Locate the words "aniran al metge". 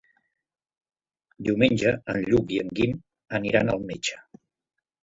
3.43-4.23